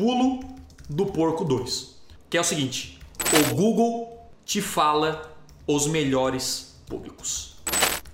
[0.00, 0.40] pulo
[0.88, 1.94] do porco 2,
[2.30, 2.98] que é o seguinte:
[3.34, 7.56] o Google te fala os melhores públicos.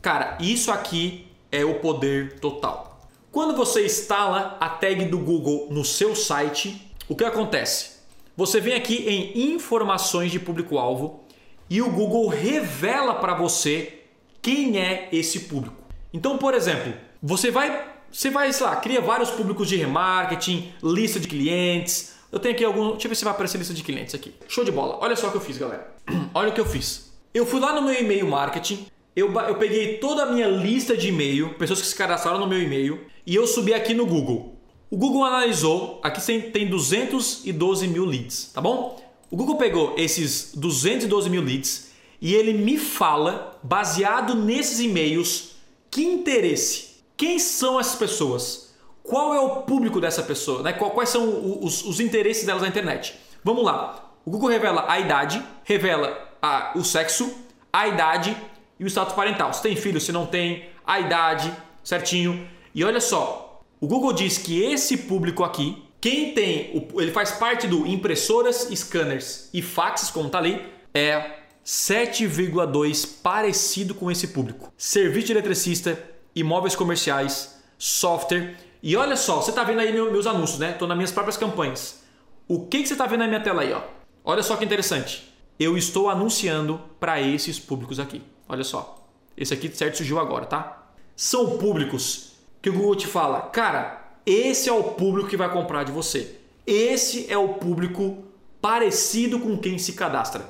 [0.00, 3.00] Cara, isso aqui é o poder total.
[3.32, 7.96] Quando você instala a tag do Google no seu site, o que acontece?
[8.36, 11.24] Você vem aqui em informações de público-alvo
[11.68, 14.04] e o Google revela para você
[14.40, 15.82] quem é esse público.
[16.14, 21.18] Então, por exemplo, você vai, você vai, sei lá, cria vários públicos de remarketing, lista
[21.18, 22.14] de clientes.
[22.30, 24.34] Eu tenho aqui algum, deixa eu ver se vai aparecer lista de clientes aqui.
[24.48, 24.98] Show de bola.
[25.00, 25.92] Olha só o que eu fiz, galera.
[26.34, 27.10] Olha o que eu fiz.
[27.32, 31.08] Eu fui lá no meu e-mail marketing, eu, eu peguei toda a minha lista de
[31.08, 34.58] e-mail, pessoas que se cadastraram no meu e-mail, e eu subi aqui no Google.
[34.90, 36.20] O Google analisou, aqui
[36.52, 39.02] tem 212 mil leads, tá bom?
[39.30, 41.90] O Google pegou esses 212 mil leads
[42.20, 45.56] e ele me fala, baseado nesses e-mails,
[45.90, 46.91] que interesse,
[47.22, 50.72] quem são essas pessoas, qual é o público dessa pessoa, né?
[50.72, 53.14] quais são os, os interesses delas na internet.
[53.44, 54.12] Vamos lá.
[54.24, 57.32] O Google revela a idade, revela a, o sexo,
[57.72, 58.36] a idade
[58.76, 59.52] e o status parental.
[59.52, 62.44] Se tem filho, se não tem, a idade, certinho.
[62.74, 67.68] E olha só, o Google diz que esse público aqui quem tem, ele faz parte
[67.68, 70.60] do impressoras, scanners e faxes, como tá ali,
[70.92, 74.72] é 7,2 parecido com esse público.
[74.76, 78.56] Serviço de eletricista, imóveis comerciais, software.
[78.82, 80.72] E olha só, você tá vendo aí meus anúncios, né?
[80.72, 82.02] Tô nas minhas próprias campanhas.
[82.48, 83.82] O que, que você tá vendo na minha tela aí, ó?
[84.24, 85.32] Olha só que interessante.
[85.58, 88.22] Eu estou anunciando para esses públicos aqui.
[88.48, 89.06] Olha só.
[89.36, 90.90] Esse aqui certo surgiu agora, tá?
[91.16, 95.84] São públicos que o Google te fala, cara, esse é o público que vai comprar
[95.84, 96.36] de você.
[96.66, 98.24] Esse é o público
[98.60, 100.48] parecido com quem se cadastra.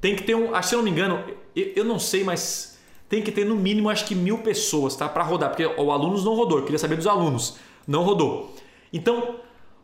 [0.00, 2.73] Tem que ter um, se eu não me engano, eu não sei, mas
[3.08, 6.24] tem que ter no mínimo acho que mil pessoas, tá, para rodar, porque o alunos
[6.24, 6.58] não rodou.
[6.58, 8.54] Eu queria saber dos alunos, não rodou.
[8.92, 9.36] Então,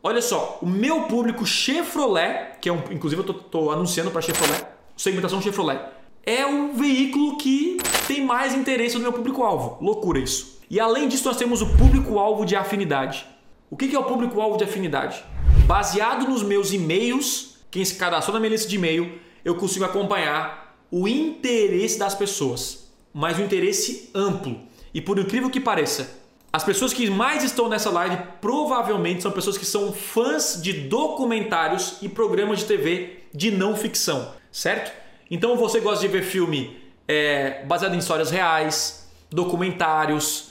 [0.02, 4.64] olha só, o meu público Chevrolet, que é um, inclusive eu tô anunciando para Chevrolet,
[4.96, 5.80] segmentação Chevrolet,
[6.24, 9.78] é o veículo que tem mais interesse no meu público-alvo.
[9.84, 10.60] Loucura isso.
[10.70, 13.26] E além disso, nós temos o público-alvo de afinidade.
[13.70, 15.24] O que é o público-alvo de afinidade?
[15.66, 20.76] Baseado nos meus e-mails, quem se cadastrou na minha lista de e-mail, eu consigo acompanhar
[20.90, 22.79] o interesse das pessoas,
[23.12, 24.60] mas um interesse amplo.
[24.92, 26.20] E por incrível que pareça,
[26.52, 31.98] as pessoas que mais estão nessa live provavelmente são pessoas que são fãs de documentários
[32.02, 34.92] e programas de TV de não ficção, certo?
[35.30, 36.76] Então você gosta de ver filme
[37.06, 40.50] é, baseado em histórias reais, documentários,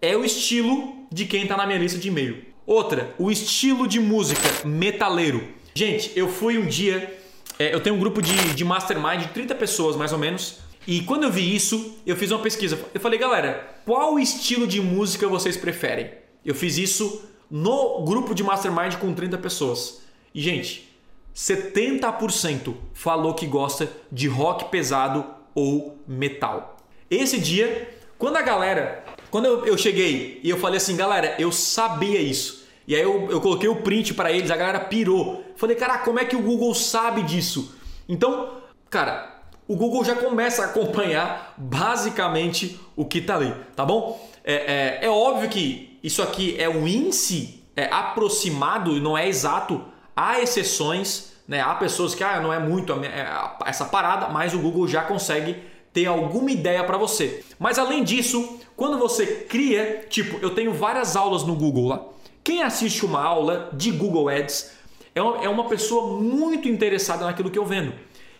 [0.00, 2.44] é o estilo de quem está na minha lista de e-mail.
[2.64, 5.42] Outra, o estilo de música metaleiro.
[5.74, 7.18] Gente, eu fui um dia.
[7.58, 10.58] É, eu tenho um grupo de, de mastermind de 30 pessoas mais ou menos.
[10.86, 12.78] E quando eu vi isso, eu fiz uma pesquisa.
[12.92, 16.10] Eu falei, galera, qual estilo de música vocês preferem?
[16.44, 20.00] Eu fiz isso no grupo de mastermind com 30 pessoas.
[20.34, 20.88] E, gente,
[21.34, 26.76] 70% falou que gosta de rock pesado ou metal.
[27.10, 32.20] Esse dia, quando a galera quando eu, cheguei e eu falei assim, galera, eu sabia
[32.20, 32.64] isso.
[32.86, 35.44] E aí eu, eu coloquei o print para eles, a galera pirou.
[35.54, 37.76] Falei, cara, como é que o Google sabe disso?
[38.08, 38.56] Então,
[38.88, 39.29] cara,
[39.70, 44.20] o Google já começa a acompanhar basicamente o que tá ali, tá bom?
[44.42, 49.28] É, é, é óbvio que isso aqui é um índice é, aproximado e não é
[49.28, 49.80] exato.
[50.16, 51.60] Há exceções, né?
[51.60, 53.30] há pessoas que ah, não é muito é,
[53.64, 57.44] essa parada, mas o Google já consegue ter alguma ideia para você.
[57.56, 62.02] Mas além disso, quando você cria, tipo, eu tenho várias aulas no Google lá.
[62.42, 64.72] Quem assiste uma aula de Google Ads
[65.14, 67.92] é é uma pessoa muito interessada naquilo que eu vendo.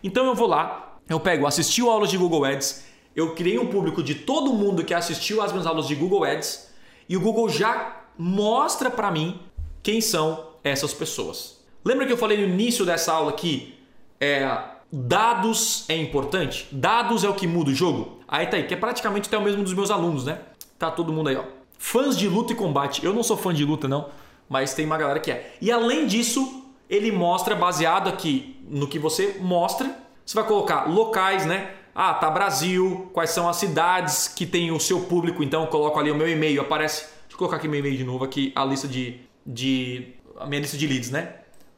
[0.03, 2.85] Então eu vou lá, eu pego, assistiu aulas de Google Ads,
[3.17, 6.71] eu criei um público de todo mundo que assistiu às minhas aulas de Google Ads
[7.09, 9.41] e o Google já mostra para mim
[9.83, 11.61] quem são essas pessoas.
[11.85, 13.75] Lembra que eu falei no início dessa aula que
[14.21, 14.49] é,
[14.93, 16.69] dados é importante?
[16.71, 18.21] Dados é o que muda o jogo?
[18.29, 20.39] Aí tá aí, que é praticamente até o mesmo dos meus alunos, né?
[20.79, 21.45] Tá todo mundo aí, ó.
[21.77, 23.05] Fãs de luta e combate.
[23.05, 24.11] Eu não sou fã de luta, não,
[24.49, 25.57] mas tem uma galera que é.
[25.61, 31.47] E além disso, ele mostra, baseado aqui no que você mostra, você vai colocar locais,
[31.47, 31.75] né?
[31.95, 35.99] Ah, tá Brasil, quais são as cidades que tem o seu público, então eu coloco
[35.99, 37.03] ali o meu e-mail, aparece.
[37.03, 39.21] Deixa eu colocar aqui meu e-mail de novo, aqui a lista de.
[39.45, 41.35] de a minha lista de leads, né?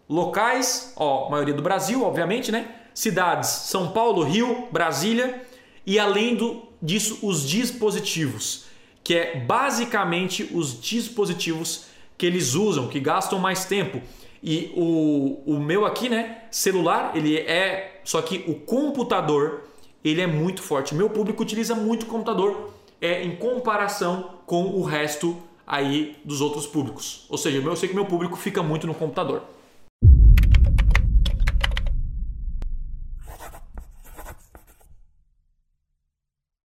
[0.08, 2.68] Locais, ó, maioria do Brasil, obviamente, né?
[2.94, 5.42] Cidades: São Paulo, Rio, Brasília
[5.86, 8.66] e além do, disso, os dispositivos,
[9.02, 11.86] que é basicamente os dispositivos
[12.16, 14.00] que eles usam, que gastam mais tempo.
[14.42, 18.00] E o, o meu aqui, né, celular, ele é.
[18.04, 19.62] Só que o computador,
[20.04, 20.94] ele é muito forte.
[20.94, 25.36] Meu público utiliza muito computador é, em comparação com o resto
[25.66, 27.24] aí dos outros públicos.
[27.28, 29.42] Ou seja, eu sei que meu público fica muito no computador.